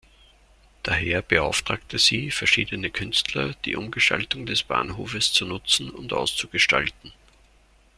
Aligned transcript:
Daher 0.81 1.21
beauftragte 1.21 1.99
sie 1.99 2.31
verschiedene 2.31 2.89
Künstler 2.89 3.53
die 3.65 3.75
Umgestaltung 3.75 4.47
des 4.47 4.63
Bahnhofes 4.63 5.31
zu 5.31 5.45
nutzen 5.45 5.91
und 5.91 6.11
auszugestalten. 6.11 7.13